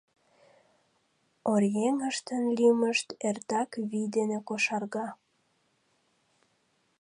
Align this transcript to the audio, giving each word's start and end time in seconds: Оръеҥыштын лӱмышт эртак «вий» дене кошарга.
Оръеҥыштын 1.51 2.43
лӱмышт 2.57 3.07
эртак 3.27 3.69
«вий» 3.89 4.07
дене 4.15 4.37
кошарга. 4.47 5.07